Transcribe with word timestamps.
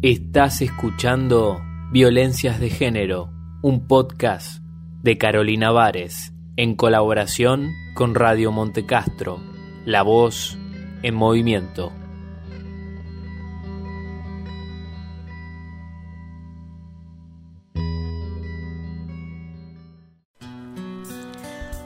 Estás 0.00 0.62
escuchando 0.62 1.60
Violencias 1.90 2.60
de 2.60 2.70
Género, 2.70 3.32
un 3.62 3.88
podcast 3.88 4.62
de 5.02 5.18
Carolina 5.18 5.72
Vares, 5.72 6.32
en 6.54 6.76
colaboración 6.76 7.72
con 7.96 8.14
Radio 8.14 8.52
Montecastro, 8.52 9.40
La 9.84 10.02
Voz 10.02 10.56
en 11.02 11.16
Movimiento. 11.16 11.97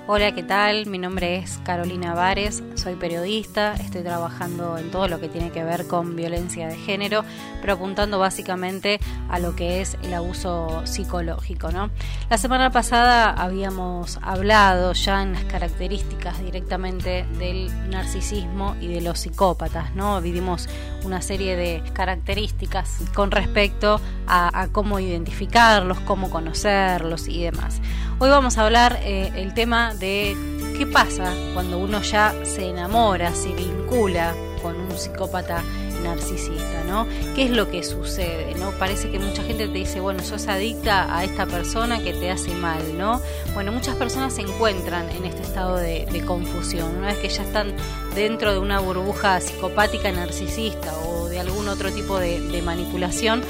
Hola, 0.09 0.35
¿qué 0.35 0.43
tal? 0.43 0.87
Mi 0.87 0.99
nombre 0.99 1.37
es 1.37 1.59
Carolina 1.59 2.13
Vares, 2.13 2.61
soy 2.75 2.97
periodista, 2.97 3.75
estoy 3.75 4.03
trabajando 4.03 4.77
en 4.77 4.91
todo 4.91 5.07
lo 5.07 5.21
que 5.21 5.29
tiene 5.29 5.53
que 5.53 5.63
ver 5.63 5.87
con 5.87 6.17
violencia 6.17 6.67
de 6.67 6.75
género, 6.75 7.25
pero 7.61 7.75
apuntando 7.75 8.19
básicamente 8.19 8.99
a 9.29 9.39
lo 9.39 9.55
que 9.55 9.81
es 9.81 9.97
el 10.03 10.13
abuso 10.13 10.85
psicológico, 10.87 11.71
¿no? 11.71 11.91
La 12.29 12.37
semana 12.37 12.71
pasada 12.71 13.31
habíamos 13.31 14.19
hablado 14.23 14.93
ya 14.93 15.23
en 15.23 15.35
las 15.35 15.45
características 15.45 16.43
directamente 16.43 17.25
del 17.39 17.71
narcisismo 17.89 18.75
y 18.81 18.89
de 18.89 19.03
los 19.03 19.21
psicópatas, 19.21 19.95
¿no? 19.95 20.21
Vivimos 20.21 20.69
una 21.05 21.23
serie 21.23 21.55
de 21.55 21.81
características 21.93 22.99
con 23.15 23.31
respecto 23.31 24.01
a, 24.27 24.63
a 24.63 24.67
cómo 24.67 24.99
identificarlos, 24.99 26.01
cómo 26.01 26.29
conocerlos 26.29 27.29
y 27.29 27.45
demás. 27.45 27.81
Hoy 28.23 28.31
vamos 28.31 28.57
a 28.57 28.65
hablar 28.65 29.01
eh, 29.03 29.33
el 29.35 29.53
tema 29.53 29.95
de 29.97 30.37
qué 30.79 30.87
pasa 30.87 31.35
cuando 31.55 31.79
uno 31.79 32.01
ya 32.03 32.33
se 32.45 32.69
enamora, 32.69 33.35
se 33.35 33.49
vincula 33.53 34.33
con 34.63 34.77
un 34.77 34.97
psicópata 34.97 35.65
narcisista, 36.05 36.85
¿no? 36.87 37.09
¿Qué 37.35 37.47
es 37.47 37.51
lo 37.51 37.69
que 37.69 37.83
sucede, 37.83 38.55
no? 38.55 38.71
Parece 38.79 39.11
que 39.11 39.19
mucha 39.19 39.43
gente 39.43 39.67
te 39.67 39.73
dice, 39.73 39.99
bueno, 39.99 40.23
sos 40.23 40.47
adicta 40.47 41.19
a 41.19 41.25
esta 41.25 41.47
persona 41.47 42.01
que 42.01 42.13
te 42.13 42.31
hace 42.31 42.55
mal, 42.55 42.97
¿no? 42.97 43.21
Bueno, 43.55 43.73
muchas 43.73 43.97
personas 43.97 44.35
se 44.35 44.43
encuentran 44.43 45.11
en 45.11 45.25
este 45.25 45.43
estado 45.43 45.75
de, 45.79 46.07
confusión, 46.25 46.99
una 46.99 47.09
vez 47.09 47.19
que 47.19 47.29
ya 47.29 47.43
están 47.43 47.75
dentro 48.15 48.53
de 48.53 48.61
una 48.61 48.79
burbuja 48.79 49.41
psicopática 49.41 50.13
narcisista 50.13 50.97
o 51.09 51.29
de 51.29 51.41
algún 51.41 51.67
otro 51.67 51.91
tipo 51.91 52.21
de 52.21 52.63
manipulación, 52.65 53.43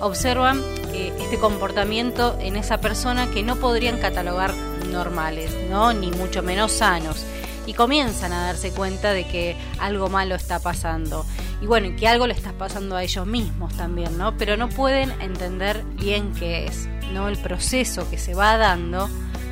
observan 0.00 0.62
este 1.08 1.38
comportamiento 1.38 2.36
en 2.40 2.56
esa 2.56 2.78
persona 2.80 3.30
que 3.30 3.42
no 3.42 3.56
podrían 3.56 3.98
catalogar 3.98 4.54
normales, 4.90 5.52
¿no? 5.68 5.92
ni 5.92 6.10
mucho 6.10 6.42
menos 6.42 6.72
sanos. 6.72 7.24
Y 7.66 7.74
comienzan 7.74 8.32
a 8.32 8.46
darse 8.46 8.72
cuenta 8.72 9.12
de 9.12 9.26
que 9.26 9.56
algo 9.78 10.08
malo 10.08 10.34
está 10.34 10.58
pasando. 10.58 11.24
Y 11.60 11.66
bueno, 11.66 11.94
que 11.96 12.08
algo 12.08 12.26
le 12.26 12.32
está 12.32 12.52
pasando 12.52 12.96
a 12.96 13.02
ellos 13.02 13.26
mismos 13.26 13.76
también, 13.76 14.16
¿no? 14.16 14.36
Pero 14.36 14.56
no 14.56 14.68
pueden 14.68 15.10
entender 15.20 15.84
bien 15.98 16.32
qué 16.32 16.64
es, 16.64 16.88
¿no? 17.12 17.28
El 17.28 17.36
proceso 17.36 18.08
que 18.08 18.16
se 18.16 18.34
va 18.34 18.56
dando 18.56 19.08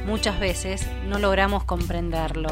muchas 0.07 0.41
veces 0.41 0.87
no 1.07 1.19
logramos 1.19 1.65
comprenderlo. 1.65 2.49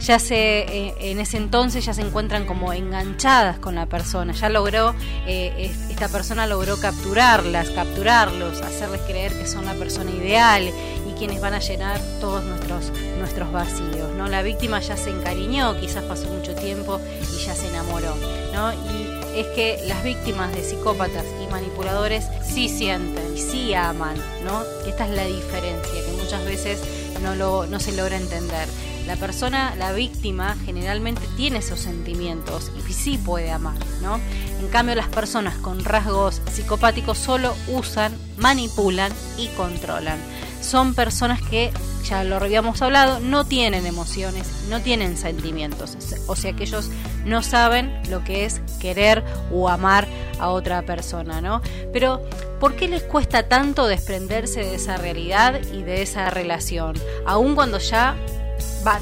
Ya 0.00 0.18
se, 0.18 0.60
eh, 0.60 0.94
en 1.00 1.20
ese 1.20 1.36
entonces 1.36 1.84
ya 1.84 1.94
se 1.94 2.02
encuentran 2.02 2.46
como 2.46 2.72
enganchadas 2.72 3.58
con 3.58 3.74
la 3.74 3.86
persona, 3.86 4.32
ya 4.32 4.48
logró, 4.48 4.94
eh, 5.26 5.74
esta 5.90 6.08
persona 6.08 6.46
logró 6.46 6.78
capturarlas, 6.78 7.70
capturarlos, 7.70 8.60
hacerles 8.62 9.00
creer 9.02 9.32
que 9.32 9.46
son 9.46 9.64
la 9.64 9.74
persona 9.74 10.10
ideal 10.10 10.70
quienes 11.16 11.40
van 11.40 11.54
a 11.54 11.58
llenar 11.58 12.00
todos 12.20 12.44
nuestros, 12.44 12.92
nuestros 13.18 13.52
vacíos. 13.52 14.12
¿no? 14.16 14.28
La 14.28 14.42
víctima 14.42 14.80
ya 14.80 14.96
se 14.96 15.10
encariñó, 15.10 15.78
quizás 15.80 16.04
pasó 16.04 16.28
mucho 16.28 16.54
tiempo 16.54 17.00
y 17.20 17.44
ya 17.44 17.54
se 17.54 17.68
enamoró. 17.68 18.14
¿no? 18.52 18.72
Y 18.72 19.38
es 19.38 19.46
que 19.48 19.78
las 19.86 20.02
víctimas 20.02 20.54
de 20.54 20.62
psicópatas 20.62 21.24
y 21.42 21.50
manipuladores 21.50 22.24
sí 22.42 22.68
sienten 22.68 23.26
sí 23.56 23.74
aman, 23.74 24.16
¿no? 24.44 24.62
Esta 24.86 25.04
es 25.04 25.10
la 25.10 25.24
diferencia 25.24 26.04
que 26.04 26.22
muchas 26.22 26.44
veces 26.44 26.80
no, 27.22 27.34
lo, 27.34 27.66
no 27.66 27.80
se 27.80 27.92
logra 27.92 28.16
entender. 28.16 28.68
La 29.06 29.16
persona, 29.16 29.74
la 29.76 29.92
víctima, 29.92 30.56
generalmente 30.64 31.22
tiene 31.36 31.58
esos 31.58 31.78
sentimientos 31.78 32.72
y 32.76 32.92
sí 32.92 33.18
puede 33.18 33.52
amar, 33.52 33.76
¿no? 34.02 34.18
En 34.60 34.68
cambio, 34.68 34.94
las 34.94 35.08
personas 35.08 35.54
con 35.58 35.84
rasgos 35.84 36.42
psicopáticos 36.52 37.18
solo 37.18 37.54
usan, 37.68 38.12
manipulan 38.36 39.12
y 39.38 39.46
controlan. 39.48 40.18
Son 40.66 40.94
personas 40.94 41.40
que 41.42 41.70
ya 42.08 42.24
lo 42.24 42.36
habíamos 42.36 42.82
hablado, 42.82 43.20
no 43.20 43.44
tienen 43.44 43.86
emociones, 43.86 44.48
no 44.68 44.80
tienen 44.80 45.16
sentimientos. 45.16 45.96
O 46.26 46.34
sea 46.34 46.54
que 46.54 46.64
ellos 46.64 46.90
no 47.24 47.44
saben 47.44 48.02
lo 48.10 48.24
que 48.24 48.44
es 48.44 48.60
querer 48.80 49.24
o 49.52 49.68
amar 49.68 50.08
a 50.40 50.48
otra 50.48 50.82
persona, 50.82 51.40
¿no? 51.40 51.62
Pero, 51.92 52.20
¿por 52.58 52.74
qué 52.74 52.88
les 52.88 53.04
cuesta 53.04 53.48
tanto 53.48 53.86
desprenderse 53.86 54.60
de 54.60 54.74
esa 54.74 54.96
realidad 54.96 55.60
y 55.72 55.84
de 55.84 56.02
esa 56.02 56.30
relación? 56.30 56.94
Aun 57.26 57.54
cuando 57.54 57.78
ya 57.78 58.16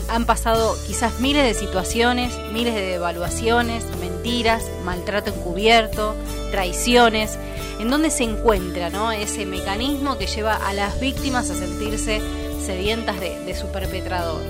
han 0.08 0.26
pasado 0.26 0.76
quizás 0.86 1.18
miles 1.20 1.44
de 1.44 1.54
situaciones, 1.54 2.34
miles 2.52 2.74
de 2.74 2.94
evaluaciones, 2.94 3.84
mentiras, 4.24 4.64
maltrato 4.84 5.30
encubierto, 5.30 6.14
traiciones, 6.50 7.38
en 7.78 7.90
donde 7.90 8.08
se 8.08 8.24
encuentra 8.24 8.88
¿no? 8.88 9.12
ese 9.12 9.44
mecanismo 9.44 10.16
que 10.16 10.26
lleva 10.26 10.54
a 10.54 10.72
las 10.72 10.98
víctimas 10.98 11.50
a 11.50 11.54
sentirse 11.54 12.22
sedientas 12.64 13.20
de, 13.20 13.54
su 13.54 13.66
perpetrador. 13.66 14.40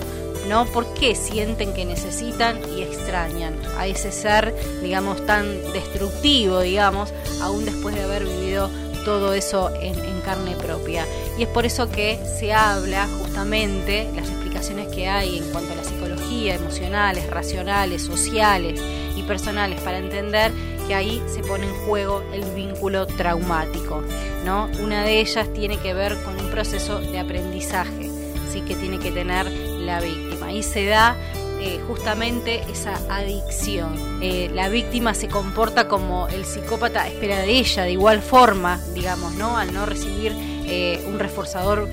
¿no? 0.49 0.65
¿Por 0.67 0.87
qué 0.95 1.17
sienten 1.17 1.75
que 1.75 1.85
necesitan 1.85 2.61
y 2.77 2.83
extrañan 2.83 3.57
a 3.77 3.89
ese 3.89 4.13
ser, 4.13 4.55
digamos, 4.81 5.27
tan 5.27 5.45
destructivo, 5.73 6.61
digamos, 6.61 7.13
aún 7.43 7.65
después 7.65 7.97
de 7.97 8.05
haber 8.05 8.25
vivido 8.25 8.71
todo 9.05 9.35
eso 9.35 9.71
en, 9.81 9.99
en, 9.99 10.21
carne 10.21 10.55
propia? 10.55 11.05
Y 11.37 11.43
es 11.43 11.49
por 11.49 11.67
eso 11.67 11.91
que 11.91 12.21
se 12.39 12.53
habla 12.53 13.09
justamente, 13.21 14.09
las 14.15 14.29
explicaciones 14.29 14.87
que 14.95 15.09
hay 15.09 15.39
en 15.39 15.51
cuanto 15.51 15.73
a 15.73 15.77
la 15.77 15.85
psicología, 15.85 16.55
emocionales, 16.55 17.29
racionales, 17.29 18.03
sociales 18.03 18.81
personales, 19.25 19.81
para 19.81 19.99
entender 19.99 20.53
que 20.87 20.95
ahí 20.95 21.23
se 21.27 21.43
pone 21.43 21.67
en 21.67 21.75
juego 21.87 22.23
el 22.33 22.45
vínculo 22.55 23.07
traumático. 23.07 24.03
¿no? 24.45 24.69
Una 24.83 25.05
de 25.05 25.21
ellas 25.21 25.53
tiene 25.53 25.79
que 25.79 25.95
ver 25.95 26.17
con 26.23 26.39
un 26.39 26.51
proceso 26.51 27.01
de 27.01 27.19
aprendizaje 27.19 28.11
¿sí? 28.53 28.61
que 28.61 28.75
tiene 28.77 28.99
que 28.99 29.11
tener 29.11 29.51
la 29.51 30.01
víctima. 30.01 30.53
Y 30.53 30.63
se 30.63 30.87
da 30.87 31.17
eh, 31.61 31.81
justamente 31.87 32.63
esa 32.71 33.01
adicción. 33.09 33.95
Eh, 34.21 34.51
la 34.53 34.69
víctima 34.69 35.15
se 35.15 35.29
comporta 35.29 35.89
como 35.89 36.29
el 36.29 36.45
psicópata 36.45 37.09
espera 37.09 37.39
de 37.39 37.53
ella, 37.53 37.85
de 37.85 37.93
igual 37.93 38.21
forma, 38.21 38.83
digamos, 38.93 39.33
¿no? 39.37 39.57
Al 39.57 39.73
no 39.73 39.87
recibir 39.87 40.33
eh, 40.67 41.03
un 41.07 41.19
reforzador 41.19 41.89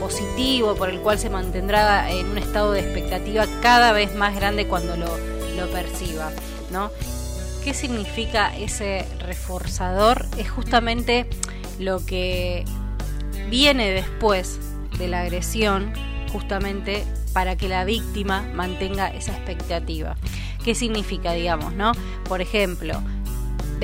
positivo 0.00 0.74
por 0.76 0.88
el 0.88 1.00
cual 1.00 1.18
se 1.18 1.30
mantendrá 1.30 2.10
en 2.10 2.26
un 2.26 2.38
estado 2.38 2.72
de 2.72 2.80
expectativa 2.80 3.46
cada 3.60 3.92
vez 3.92 4.14
más 4.14 4.34
grande 4.34 4.66
cuando 4.66 4.96
lo, 4.96 5.16
lo 5.56 5.68
perciba, 5.70 6.30
¿no? 6.74 6.90
¿Qué 7.64 7.72
significa 7.72 8.54
ese 8.54 9.06
reforzador? 9.20 10.26
Es 10.36 10.50
justamente 10.50 11.26
lo 11.78 12.04
que 12.04 12.66
viene 13.48 13.90
después 13.90 14.58
de 14.98 15.08
la 15.08 15.22
agresión, 15.22 15.94
justamente 16.30 17.04
para 17.32 17.56
que 17.56 17.68
la 17.68 17.84
víctima 17.84 18.42
mantenga 18.52 19.08
esa 19.08 19.32
expectativa. 19.32 20.16
¿Qué 20.62 20.74
significa, 20.74 21.32
digamos, 21.32 21.74
no? 21.74 21.92
Por 22.28 22.40
ejemplo, 22.42 23.02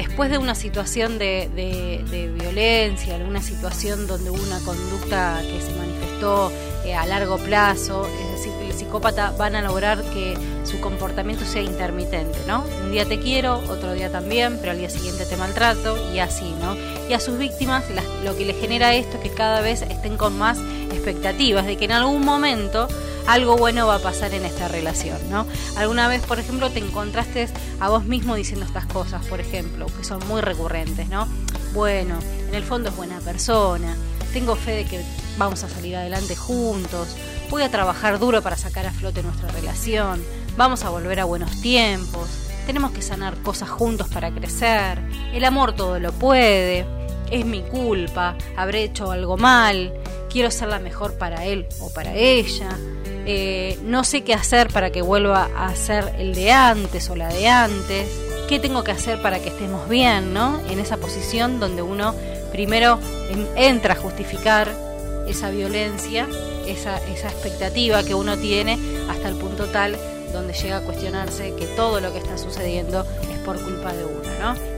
después 0.00 0.30
de 0.30 0.38
una 0.38 0.54
situación 0.54 1.18
de, 1.18 2.32
violencia, 2.38 3.16
alguna 3.16 3.42
situación 3.42 4.06
donde 4.06 4.30
hubo 4.30 4.42
una 4.42 4.58
conducta 4.60 5.42
que 5.42 5.60
se 5.60 5.78
manifestó 5.78 6.50
eh, 6.86 6.94
a 6.94 7.04
largo 7.04 7.36
plazo, 7.36 8.06
es 8.06 8.38
decir, 8.38 8.52
el 8.66 8.72
psicópata 8.72 9.32
van 9.32 9.56
a 9.56 9.62
lograr 9.62 10.02
que 10.14 10.38
su 10.64 10.80
comportamiento 10.80 11.44
sea 11.44 11.60
intermitente, 11.60 12.38
¿no? 12.46 12.64
Un 12.82 12.92
día 12.92 13.04
te 13.04 13.20
quiero, 13.20 13.58
otro 13.68 13.92
día 13.92 14.10
también, 14.10 14.56
pero 14.58 14.72
al 14.72 14.78
día 14.78 14.88
siguiente 14.88 15.26
te 15.26 15.36
maltrato 15.36 16.14
y 16.14 16.18
así, 16.20 16.50
¿no? 16.62 16.76
Y 17.10 17.12
a 17.12 17.20
sus 17.20 17.36
víctimas 17.36 17.84
lo 18.24 18.34
que 18.38 18.46
le 18.46 18.54
genera 18.54 18.94
esto 18.94 19.18
es 19.18 19.22
que 19.22 19.30
cada 19.30 19.60
vez 19.60 19.82
estén 19.82 20.16
con 20.16 20.38
más 20.38 20.58
expectativas 20.90 21.66
de 21.66 21.76
que 21.76 21.84
en 21.84 21.92
algún 21.92 22.24
momento 22.24 22.88
algo 23.30 23.56
bueno 23.56 23.86
va 23.86 23.96
a 23.96 23.98
pasar 24.00 24.34
en 24.34 24.44
esta 24.44 24.66
relación, 24.66 25.18
¿no? 25.30 25.46
Alguna 25.76 26.08
vez, 26.08 26.20
por 26.22 26.40
ejemplo, 26.40 26.68
te 26.70 26.80
encontraste 26.80 27.48
a 27.78 27.88
vos 27.88 28.04
mismo 28.04 28.34
diciendo 28.34 28.66
estas 28.66 28.86
cosas, 28.86 29.24
por 29.26 29.38
ejemplo, 29.38 29.86
que 29.86 30.02
son 30.02 30.26
muy 30.26 30.40
recurrentes, 30.40 31.08
¿no? 31.08 31.28
Bueno, 31.72 32.18
en 32.48 32.54
el 32.56 32.64
fondo 32.64 32.88
es 32.88 32.96
buena 32.96 33.20
persona, 33.20 33.96
tengo 34.32 34.56
fe 34.56 34.72
de 34.72 34.84
que 34.84 35.04
vamos 35.38 35.62
a 35.62 35.68
salir 35.68 35.94
adelante 35.94 36.34
juntos, 36.34 37.16
voy 37.50 37.62
a 37.62 37.70
trabajar 37.70 38.18
duro 38.18 38.42
para 38.42 38.56
sacar 38.56 38.86
a 38.86 38.90
flote 38.90 39.22
nuestra 39.22 39.48
relación, 39.52 40.20
vamos 40.56 40.82
a 40.82 40.90
volver 40.90 41.20
a 41.20 41.24
buenos 41.24 41.60
tiempos, 41.62 42.28
tenemos 42.66 42.90
que 42.90 43.00
sanar 43.00 43.40
cosas 43.42 43.70
juntos 43.70 44.08
para 44.08 44.32
crecer, 44.32 44.98
el 45.32 45.44
amor 45.44 45.76
todo 45.76 46.00
lo 46.00 46.10
puede, 46.10 46.84
es 47.30 47.46
mi 47.46 47.62
culpa, 47.62 48.36
habré 48.56 48.82
hecho 48.82 49.12
algo 49.12 49.36
mal, 49.36 49.92
quiero 50.28 50.50
ser 50.50 50.68
la 50.68 50.80
mejor 50.80 51.16
para 51.16 51.44
él 51.44 51.68
o 51.80 51.92
para 51.92 52.14
ella, 52.14 52.76
eh, 53.26 53.78
no 53.82 54.04
sé 54.04 54.22
qué 54.22 54.34
hacer 54.34 54.68
para 54.68 54.90
que 54.90 55.02
vuelva 55.02 55.48
a 55.56 55.74
ser 55.74 56.14
el 56.18 56.34
de 56.34 56.52
antes 56.52 57.08
o 57.10 57.16
la 57.16 57.28
de 57.28 57.48
antes, 57.48 58.08
¿qué 58.48 58.58
tengo 58.58 58.84
que 58.84 58.92
hacer 58.92 59.20
para 59.22 59.38
que 59.40 59.48
estemos 59.48 59.88
bien, 59.88 60.34
¿no? 60.34 60.60
En 60.68 60.78
esa 60.78 60.96
posición 60.96 61.60
donde 61.60 61.82
uno 61.82 62.14
primero 62.52 62.98
entra 63.56 63.94
a 63.94 63.96
justificar 63.96 64.68
esa 65.28 65.50
violencia, 65.50 66.26
esa, 66.66 66.98
esa 67.08 67.28
expectativa 67.28 68.02
que 68.02 68.14
uno 68.14 68.36
tiene 68.36 68.78
hasta 69.08 69.28
el 69.28 69.36
punto 69.36 69.66
tal 69.66 69.96
donde 70.32 70.52
llega 70.52 70.78
a 70.78 70.80
cuestionarse 70.80 71.54
que 71.56 71.66
todo 71.66 72.00
lo 72.00 72.12
que 72.12 72.18
está 72.18 72.38
sucediendo 72.38 73.04
es 73.32 73.38
por 73.38 73.60
culpa 73.60 73.92
de 73.92 74.04
uno, 74.04 74.30
¿no? 74.40 74.70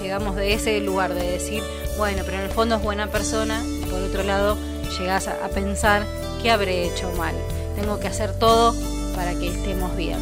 llegamos 0.00 0.36
de 0.36 0.54
ese 0.54 0.80
lugar 0.80 1.14
de 1.14 1.30
decir, 1.30 1.62
bueno, 1.96 2.22
pero 2.24 2.38
en 2.38 2.44
el 2.44 2.50
fondo 2.50 2.76
es 2.76 2.82
buena 2.82 3.06
persona, 3.08 3.62
y 3.64 3.84
por 3.84 4.02
otro 4.02 4.22
lado 4.22 4.56
llegas 4.98 5.28
a, 5.28 5.48
pensar, 5.48 6.04
¿qué 6.42 6.50
habré 6.50 6.86
hecho 6.86 7.10
mal? 7.12 7.34
Tengo 7.76 7.98
que 8.00 8.08
hacer 8.08 8.38
todo 8.38 8.74
para 9.14 9.34
que 9.34 9.48
estemos 9.48 9.96
bien, 9.96 10.18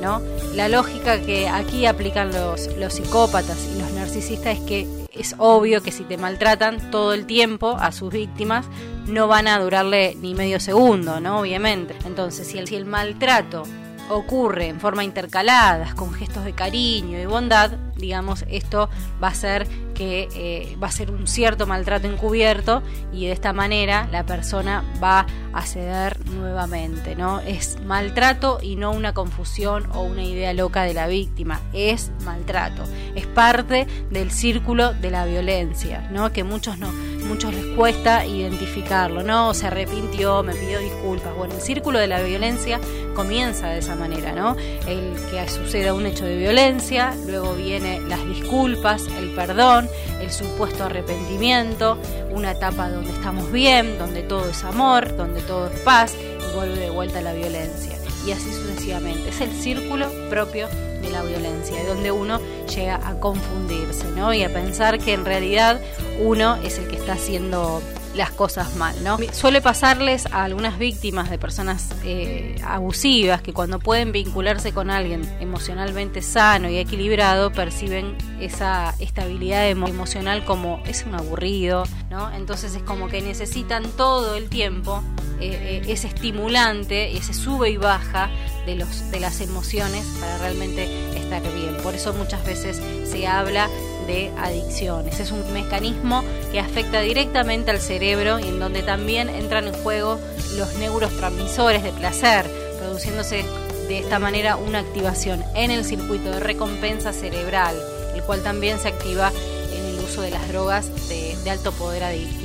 ¿no? 0.00 0.20
La 0.54 0.68
lógica 0.68 1.20
que 1.20 1.48
aquí 1.48 1.86
aplican 1.86 2.32
los, 2.32 2.68
los 2.76 2.94
psicópatas 2.94 3.58
y 3.74 3.80
los 3.80 3.92
narcisistas 3.92 4.58
es 4.58 4.64
que 4.64 5.02
es 5.12 5.34
obvio 5.38 5.82
que 5.82 5.92
si 5.92 6.04
te 6.04 6.16
maltratan 6.16 6.90
todo 6.90 7.12
el 7.12 7.26
tiempo 7.26 7.76
a 7.78 7.92
sus 7.92 8.12
víctimas, 8.12 8.66
no 9.06 9.28
van 9.28 9.46
a 9.48 9.58
durarle 9.58 10.16
ni 10.20 10.34
medio 10.34 10.58
segundo, 10.60 11.20
¿no? 11.20 11.40
Obviamente. 11.40 11.94
Entonces, 12.04 12.46
si 12.46 12.58
el, 12.58 12.66
si 12.66 12.76
el 12.76 12.86
maltrato 12.86 13.64
ocurre 14.08 14.68
en 14.68 14.80
forma 14.80 15.04
intercaladas, 15.04 15.94
con 15.94 16.12
gestos 16.12 16.44
de 16.44 16.52
cariño 16.52 17.18
y 17.18 17.26
bondad, 17.26 17.72
digamos, 18.02 18.44
esto 18.48 18.90
va 19.22 19.28
a 19.28 19.34
ser 19.34 19.66
que 19.94 20.28
eh, 20.34 20.76
va 20.82 20.88
a 20.88 20.90
ser 20.90 21.10
un 21.10 21.26
cierto 21.26 21.66
maltrato 21.66 22.08
encubierto 22.08 22.82
y 23.12 23.26
de 23.26 23.32
esta 23.32 23.52
manera 23.52 24.08
la 24.10 24.26
persona 24.26 24.84
va 25.02 25.26
a 25.52 25.62
ceder 25.64 26.18
nuevamente, 26.30 27.14
¿no? 27.14 27.40
Es 27.40 27.78
maltrato 27.86 28.58
y 28.60 28.74
no 28.74 28.90
una 28.90 29.14
confusión 29.14 29.88
o 29.94 30.02
una 30.02 30.24
idea 30.24 30.52
loca 30.52 30.82
de 30.82 30.94
la 30.94 31.06
víctima, 31.06 31.60
es 31.72 32.10
maltrato, 32.24 32.82
es 33.14 33.26
parte 33.26 33.86
del 34.10 34.32
círculo 34.32 34.92
de 34.94 35.10
la 35.10 35.24
violencia, 35.24 36.08
¿no? 36.10 36.32
Que 36.32 36.42
muchos 36.42 36.78
no 36.78 36.90
muchos 37.32 37.54
les 37.54 37.64
cuesta 37.74 38.26
identificarlo, 38.26 39.22
¿no? 39.22 39.54
Se 39.54 39.66
arrepintió, 39.66 40.42
me 40.42 40.54
pidió 40.54 40.80
disculpas. 40.80 41.34
Bueno, 41.34 41.54
el 41.54 41.62
círculo 41.62 41.98
de 41.98 42.06
la 42.06 42.20
violencia 42.20 42.78
comienza 43.14 43.68
de 43.68 43.78
esa 43.78 43.96
manera, 43.96 44.32
¿no? 44.32 44.54
El 44.86 45.14
que 45.30 45.48
suceda 45.48 45.94
un 45.94 46.04
hecho 46.04 46.26
de 46.26 46.36
violencia, 46.36 47.14
luego 47.26 47.54
viene 47.54 48.00
las 48.02 48.22
disculpas, 48.26 49.06
el 49.18 49.30
perdón, 49.30 49.88
el 50.20 50.30
supuesto 50.30 50.84
arrepentimiento, 50.84 51.96
una 52.32 52.50
etapa 52.50 52.90
donde 52.90 53.12
estamos 53.12 53.50
bien, 53.50 53.96
donde 53.98 54.22
todo 54.24 54.50
es 54.50 54.62
amor, 54.62 55.16
donde 55.16 55.40
todo 55.40 55.68
es 55.68 55.80
paz, 55.80 56.14
y 56.14 56.54
vuelve 56.54 56.78
de 56.78 56.90
vuelta 56.90 57.22
la 57.22 57.32
violencia. 57.32 57.96
Y 58.26 58.32
así 58.32 58.52
sucesivamente. 58.52 59.30
Es 59.30 59.40
el 59.40 59.52
círculo 59.52 60.06
propio 60.28 60.68
de 61.02 61.10
la 61.10 61.22
violencia, 61.22 61.84
donde 61.84 62.10
uno 62.10 62.40
llega 62.74 63.06
a 63.06 63.14
confundirse, 63.20 64.08
¿no? 64.16 64.32
Y 64.32 64.42
a 64.42 64.52
pensar 64.52 64.98
que 64.98 65.12
en 65.12 65.24
realidad 65.24 65.80
uno 66.20 66.56
es 66.56 66.78
el 66.78 66.88
que 66.88 66.96
está 66.96 67.14
haciendo 67.14 67.82
las 68.14 68.30
cosas 68.30 68.76
mal, 68.76 69.02
¿no? 69.02 69.18
Suele 69.32 69.60
pasarles 69.60 70.26
a 70.26 70.44
algunas 70.44 70.78
víctimas 70.78 71.30
de 71.30 71.38
personas 71.38 71.90
eh, 72.04 72.56
abusivas 72.64 73.42
que 73.42 73.52
cuando 73.52 73.78
pueden 73.78 74.12
vincularse 74.12 74.72
con 74.72 74.90
alguien 74.90 75.22
emocionalmente 75.40 76.22
sano 76.22 76.68
y 76.68 76.78
equilibrado 76.78 77.52
perciben 77.52 78.16
esa 78.40 78.94
estabilidad 78.98 79.68
emocional 79.68 80.44
como 80.44 80.82
es 80.86 81.04
un 81.06 81.14
aburrido, 81.14 81.84
¿no? 82.10 82.32
Entonces 82.34 82.74
es 82.74 82.82
como 82.82 83.08
que 83.08 83.22
necesitan 83.22 83.84
todo 83.96 84.36
el 84.36 84.48
tiempo 84.48 85.02
eh, 85.40 85.82
eh, 85.86 85.92
ese 85.92 86.08
estimulante, 86.08 87.16
ese 87.16 87.34
sube 87.34 87.70
y 87.70 87.76
baja 87.76 88.30
de, 88.66 88.76
los, 88.76 89.10
de 89.10 89.20
las 89.20 89.40
emociones 89.40 90.04
para 90.20 90.38
realmente 90.38 90.84
estar 91.16 91.42
bien. 91.54 91.76
Por 91.82 91.94
eso 91.94 92.12
muchas 92.12 92.44
veces 92.44 92.80
se 93.08 93.26
habla 93.26 93.68
de 94.06 94.32
adicciones. 94.38 95.20
Es 95.20 95.30
un 95.30 95.52
mecanismo 95.52 96.24
que 96.50 96.60
afecta 96.60 97.00
directamente 97.00 97.70
al 97.70 97.80
cerebro 97.80 98.38
y 98.38 98.48
en 98.48 98.58
donde 98.58 98.82
también 98.82 99.28
entran 99.28 99.68
en 99.68 99.74
juego 99.74 100.18
los 100.56 100.74
neurotransmisores 100.76 101.82
de 101.82 101.92
placer, 101.92 102.46
produciéndose 102.78 103.44
de 103.88 103.98
esta 103.98 104.18
manera 104.18 104.56
una 104.56 104.80
activación 104.80 105.44
en 105.54 105.70
el 105.70 105.84
circuito 105.84 106.30
de 106.30 106.40
recompensa 106.40 107.12
cerebral, 107.12 107.76
el 108.14 108.22
cual 108.22 108.42
también 108.42 108.78
se 108.78 108.88
activa 108.88 109.32
en 109.74 109.84
el 109.84 110.04
uso 110.04 110.22
de 110.22 110.30
las 110.30 110.46
drogas 110.48 111.08
de, 111.08 111.36
de 111.42 111.50
alto 111.50 111.72
poder 111.72 112.04
adictivo. 112.04 112.41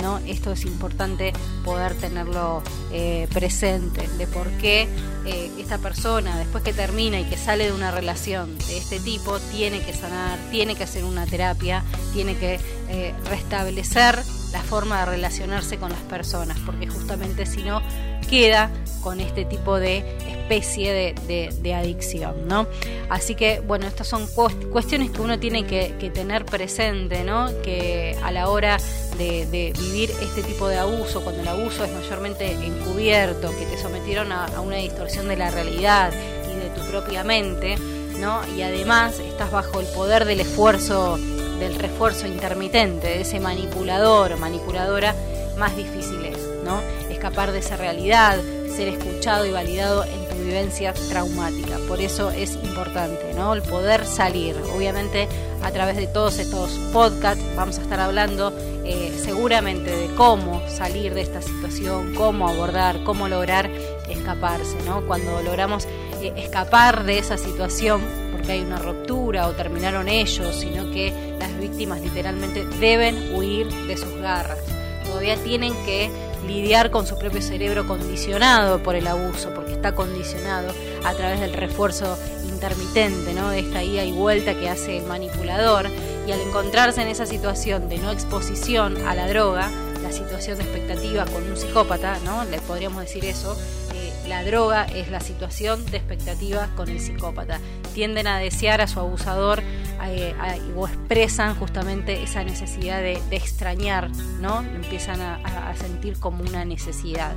¿No? 0.00 0.18
Esto 0.26 0.52
es 0.52 0.64
importante 0.64 1.32
poder 1.64 1.94
tenerlo 1.94 2.62
eh, 2.92 3.28
presente, 3.32 4.06
de 4.18 4.26
por 4.26 4.48
qué 4.58 4.88
eh, 5.26 5.50
esta 5.58 5.78
persona, 5.78 6.38
después 6.38 6.62
que 6.62 6.72
termina 6.72 7.20
y 7.20 7.24
que 7.24 7.36
sale 7.36 7.66
de 7.66 7.72
una 7.72 7.90
relación 7.90 8.56
de 8.58 8.78
este 8.78 9.00
tipo, 9.00 9.38
tiene 9.40 9.80
que 9.80 9.92
sanar, 9.92 10.38
tiene 10.50 10.74
que 10.74 10.84
hacer 10.84 11.04
una 11.04 11.26
terapia, 11.26 11.82
tiene 12.12 12.36
que 12.36 12.60
eh, 12.88 13.14
restablecer 13.28 14.18
la 14.52 14.62
forma 14.62 15.00
de 15.00 15.06
relacionarse 15.06 15.78
con 15.78 15.90
las 15.90 16.02
personas, 16.02 16.58
porque 16.64 16.86
justamente 16.86 17.46
si 17.46 17.62
no 17.62 17.82
queda 18.28 18.70
con 19.02 19.20
este 19.20 19.44
tipo 19.44 19.78
de 19.78 19.98
especie 20.26 21.14
de, 21.14 21.74
adicción, 21.74 22.46
¿no? 22.46 22.66
Así 23.08 23.34
que, 23.34 23.60
bueno, 23.60 23.86
estas 23.86 24.08
son 24.08 24.26
cuestiones 24.70 25.10
que 25.10 25.20
uno 25.20 25.38
tiene 25.38 25.66
que, 25.66 26.10
tener 26.14 26.44
presente, 26.44 27.24
¿no? 27.24 27.48
Que 27.62 28.16
a 28.22 28.30
la 28.30 28.48
hora 28.48 28.78
de, 29.18 29.72
vivir 29.78 30.10
este 30.22 30.42
tipo 30.42 30.68
de 30.68 30.78
abuso, 30.78 31.22
cuando 31.22 31.42
el 31.42 31.48
abuso 31.48 31.84
es 31.84 31.92
mayormente 31.92 32.52
encubierto, 32.52 33.50
que 33.56 33.66
te 33.66 33.78
sometieron 33.78 34.32
a, 34.32 34.46
a 34.46 34.60
una 34.60 34.76
distorsión 34.76 35.28
de 35.28 35.36
la 35.36 35.50
realidad 35.50 36.12
y 36.12 36.56
de 36.56 36.70
tu 36.70 36.80
propia 36.88 37.24
mente, 37.24 37.76
¿no? 38.20 38.40
Y 38.56 38.62
además 38.62 39.18
estás 39.18 39.50
bajo 39.50 39.80
el 39.80 39.86
poder 39.86 40.24
del 40.24 40.40
esfuerzo, 40.40 41.18
del 41.58 41.74
refuerzo 41.76 42.26
intermitente, 42.26 43.08
de 43.08 43.20
ese 43.22 43.40
manipulador 43.40 44.32
o 44.32 44.36
manipuladora, 44.38 45.14
más 45.58 45.76
difícil 45.76 46.24
es, 46.24 46.38
¿no? 46.64 46.80
Escapar 47.10 47.52
de 47.52 47.60
esa 47.60 47.76
realidad, 47.76 48.38
ser 48.74 48.88
escuchado 48.88 49.46
y 49.46 49.50
validado 49.50 50.04
en 50.04 50.28
tu 50.28 50.44
vivencia 50.44 50.92
traumática. 51.08 51.78
Por 51.88 52.00
eso 52.00 52.30
es 52.30 52.54
importante, 52.54 53.32
¿no? 53.34 53.54
El 53.54 53.62
poder 53.62 54.06
salir. 54.06 54.56
Obviamente 54.74 55.28
a 55.62 55.70
través 55.70 55.96
de 55.96 56.06
todos 56.06 56.38
estos 56.38 56.70
podcasts 56.92 57.42
vamos 57.56 57.78
a 57.78 57.82
estar 57.82 58.00
hablando 58.00 58.52
eh, 58.84 59.12
seguramente 59.22 59.90
de 59.90 60.14
cómo 60.14 60.62
salir 60.68 61.14
de 61.14 61.22
esta 61.22 61.40
situación, 61.40 62.14
cómo 62.14 62.48
abordar, 62.48 63.02
cómo 63.04 63.28
lograr 63.28 63.70
escaparse, 64.08 64.76
¿no? 64.84 65.02
Cuando 65.06 65.42
logramos 65.42 65.86
eh, 66.20 66.32
escapar 66.36 67.04
de 67.04 67.18
esa 67.18 67.38
situación 67.38 68.02
porque 68.32 68.52
hay 68.52 68.60
una 68.60 68.78
ruptura 68.78 69.48
o 69.48 69.52
terminaron 69.52 70.08
ellos, 70.08 70.54
sino 70.54 70.90
que 70.90 71.36
las 71.38 71.58
víctimas 71.58 72.00
literalmente 72.00 72.66
deben 72.78 73.34
huir 73.34 73.72
de 73.86 73.96
sus 73.96 74.14
garras. 74.16 74.58
Todavía 75.06 75.36
tienen 75.36 75.72
que 75.84 76.10
lidiar 76.46 76.90
con 76.90 77.06
su 77.06 77.18
propio 77.18 77.40
cerebro 77.40 77.86
condicionado 77.86 78.82
por 78.82 78.96
el 78.96 79.06
abuso, 79.06 79.50
porque 79.54 79.72
está 79.72 79.94
condicionado 79.94 80.72
a 81.04 81.14
través 81.14 81.40
del 81.40 81.52
refuerzo 81.52 82.18
intermitente, 82.46 83.32
¿no? 83.34 83.50
De 83.50 83.60
esta 83.60 83.82
ida 83.82 84.04
y 84.04 84.12
vuelta 84.12 84.54
que 84.54 84.68
hace 84.68 84.98
el 84.98 85.04
manipulador. 85.04 85.88
Y 86.26 86.32
al 86.32 86.40
encontrarse 86.40 87.02
en 87.02 87.08
esa 87.08 87.26
situación 87.26 87.88
de 87.88 87.98
no 87.98 88.10
exposición 88.10 89.06
a 89.06 89.14
la 89.14 89.28
droga, 89.28 89.70
la 90.02 90.10
situación 90.10 90.58
de 90.58 90.64
expectativa 90.64 91.24
con 91.26 91.42
un 91.42 91.56
psicópata, 91.56 92.18
¿no? 92.24 92.44
Le 92.44 92.60
podríamos 92.60 93.02
decir 93.02 93.24
eso. 93.24 93.56
Eh, 93.94 94.12
la 94.28 94.42
droga 94.42 94.84
es 94.84 95.10
la 95.10 95.20
situación 95.20 95.84
de 95.86 95.98
expectativa 95.98 96.70
con 96.76 96.88
el 96.88 97.00
psicópata. 97.00 97.60
Tienden 97.92 98.26
a 98.26 98.38
desear 98.38 98.80
a 98.80 98.86
su 98.86 99.00
abusador 99.00 99.62
eh, 100.10 100.34
o 100.76 100.86
expresan 100.86 101.54
justamente 101.54 102.22
esa 102.22 102.44
necesidad 102.44 103.00
de, 103.00 103.20
extrañar, 103.30 104.10
¿no? 104.40 104.60
Empiezan 104.60 105.20
a, 105.20 105.74
sentir 105.76 106.18
como 106.18 106.44
una 106.44 106.64
necesidad. 106.64 107.34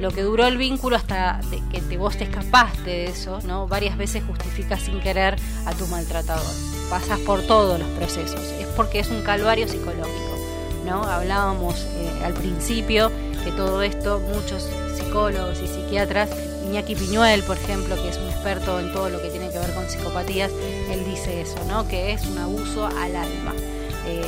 Lo 0.00 0.10
que 0.10 0.22
duró 0.22 0.46
el 0.46 0.56
vínculo 0.56 0.96
hasta 0.96 1.40
que 1.70 1.80
te, 1.80 1.96
vos 1.96 2.16
te 2.16 2.24
escapaste 2.24 2.90
de 2.90 3.04
eso, 3.06 3.38
¿no? 3.44 3.68
Varias 3.68 3.96
veces 3.96 4.24
justifica 4.26 4.76
sin 4.76 5.00
querer 5.00 5.36
a 5.66 5.72
tu 5.72 5.86
maltratador. 5.86 6.52
Pasas 6.88 7.18
por 7.20 7.42
todos 7.42 7.78
los 7.78 7.88
procesos. 7.90 8.40
Es 8.58 8.66
porque 8.76 8.98
es 8.98 9.08
un 9.10 9.22
calvario 9.22 9.68
psicológico, 9.68 10.36
¿no? 10.84 11.04
Hablábamos 11.04 11.86
eh, 11.96 12.24
al 12.24 12.32
principio 12.34 13.12
que 13.44 13.52
todo 13.52 13.82
esto, 13.82 14.20
muchos 14.34 14.68
psicólogos 14.96 15.60
y 15.62 15.66
psiquiatras 15.66 16.28
Iñaki 16.64 16.94
Piñuel, 16.94 17.42
por 17.42 17.56
ejemplo, 17.56 17.96
que 17.96 18.08
es 18.08 18.16
un 18.16 18.28
experto 18.28 18.78
en 18.80 18.92
todo 18.92 19.08
lo 19.10 19.20
que 19.20 19.28
tiene 19.30 19.50
que 19.50 19.58
ver 19.58 19.72
con 19.74 19.88
psicopatías, 19.88 20.50
él 20.90 21.04
dice 21.04 21.40
eso, 21.40 21.56
¿no? 21.66 21.86
Que 21.88 22.12
es 22.12 22.26
un 22.26 22.38
abuso 22.38 22.86
al 22.86 23.16
alma. 23.16 23.54
Eh, 24.06 24.22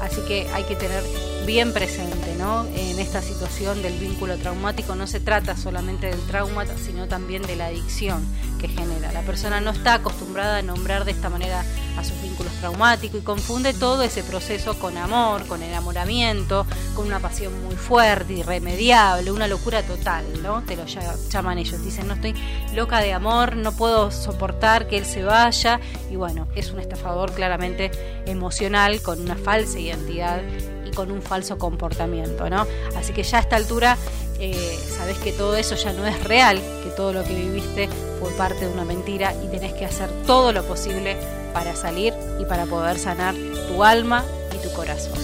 así 0.00 0.20
que 0.22 0.48
hay 0.52 0.64
que 0.64 0.76
tener 0.76 1.02
bien 1.46 1.72
presente 1.72 2.34
¿no? 2.38 2.64
en 2.66 2.98
esta 2.98 3.20
situación 3.20 3.82
del 3.82 3.98
vínculo 3.98 4.36
traumático. 4.36 4.94
No 4.94 5.06
se 5.06 5.20
trata 5.20 5.56
solamente 5.56 6.06
del 6.06 6.20
trauma, 6.26 6.64
sino 6.84 7.08
también 7.08 7.42
de 7.42 7.56
la 7.56 7.66
adicción 7.66 8.24
que 8.60 8.68
genera. 8.68 9.12
La 9.12 9.22
persona 9.22 9.60
no 9.60 9.70
está 9.70 9.94
acostumbrada 9.94 10.58
a 10.58 10.62
nombrar 10.62 11.04
de 11.04 11.12
esta 11.12 11.28
manera 11.28 11.64
a 11.96 12.04
sus 12.04 12.20
vínculos 12.22 12.52
traumáticos 12.54 13.20
y 13.20 13.24
confunde 13.24 13.74
todo 13.74 14.02
ese 14.02 14.22
proceso 14.22 14.78
con 14.78 14.96
amor, 14.96 15.46
con 15.46 15.62
enamoramiento, 15.62 16.66
con 16.94 17.06
una 17.06 17.18
pasión 17.18 17.52
muy 17.64 17.76
fuerte, 17.76 18.34
irremediable, 18.34 19.30
una 19.30 19.48
locura 19.48 19.82
total, 19.82 20.24
¿no? 20.42 20.62
Te 20.62 20.76
lo 20.76 20.84
llaman 20.86 21.58
ellos. 21.58 21.84
Dicen, 21.84 22.06
no 22.06 22.14
estoy 22.14 22.34
loca 22.74 23.00
de 23.00 23.12
amor, 23.12 23.56
no 23.56 23.72
puedo 23.72 24.10
soportar 24.10 24.86
que 24.86 24.98
él 24.98 25.04
se 25.04 25.24
vaya. 25.24 25.80
Y 26.10 26.16
bueno, 26.16 26.46
es 26.54 26.70
un 26.70 26.80
estafador 26.80 27.32
claramente 27.32 27.90
emocional 28.26 29.02
con 29.02 29.20
una 29.20 29.36
falsa 29.36 29.78
identidad 29.78 30.42
con 30.90 31.10
un 31.10 31.22
falso 31.22 31.58
comportamiento, 31.58 32.50
¿no? 32.50 32.66
Así 32.96 33.12
que 33.12 33.22
ya 33.22 33.38
a 33.38 33.40
esta 33.40 33.56
altura 33.56 33.96
eh, 34.38 34.78
sabes 34.98 35.18
que 35.18 35.32
todo 35.32 35.56
eso 35.56 35.76
ya 35.76 35.92
no 35.92 36.06
es 36.06 36.22
real, 36.24 36.60
que 36.82 36.90
todo 36.90 37.12
lo 37.12 37.22
que 37.24 37.34
viviste 37.34 37.88
fue 38.20 38.30
parte 38.32 38.66
de 38.66 38.72
una 38.72 38.84
mentira 38.84 39.34
y 39.44 39.48
tenés 39.48 39.72
que 39.72 39.84
hacer 39.84 40.10
todo 40.26 40.52
lo 40.52 40.64
posible 40.64 41.16
para 41.52 41.76
salir 41.76 42.14
y 42.40 42.44
para 42.44 42.66
poder 42.66 42.98
sanar 42.98 43.34
tu 43.68 43.84
alma 43.84 44.24
y 44.54 44.58
tu 44.58 44.72
corazón. 44.74 45.18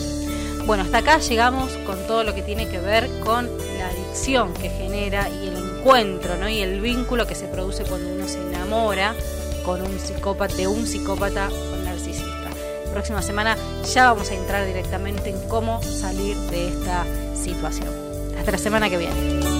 Bueno, 0.66 0.82
hasta 0.82 0.98
acá 0.98 1.18
llegamos 1.18 1.72
con 1.86 2.06
todo 2.06 2.24
lo 2.24 2.34
que 2.34 2.42
tiene 2.42 2.68
que 2.68 2.78
ver 2.78 3.08
con 3.24 3.48
la 3.78 3.88
adicción 3.88 4.52
que 4.52 4.68
genera 4.68 5.28
y 5.28 5.48
el 5.48 5.56
encuentro 5.56 6.36
¿no? 6.36 6.48
y 6.48 6.60
el 6.60 6.80
vínculo 6.80 7.26
que 7.26 7.34
se 7.34 7.46
produce 7.46 7.84
cuando 7.84 8.12
uno 8.12 8.28
se 8.28 8.38
enamora 8.40 9.14
con 9.64 9.80
un 9.80 9.98
psicópata, 9.98 10.54
de 10.54 10.66
un 10.66 10.86
psicópata 10.86 11.48
próxima 12.88 13.22
semana 13.22 13.56
ya 13.92 14.10
vamos 14.12 14.30
a 14.30 14.34
entrar 14.34 14.66
directamente 14.66 15.30
en 15.30 15.48
cómo 15.48 15.82
salir 15.82 16.36
de 16.50 16.68
esta 16.68 17.04
situación. 17.34 17.88
Hasta 18.38 18.52
la 18.52 18.58
semana 18.58 18.88
que 18.88 18.98
viene. 18.98 19.57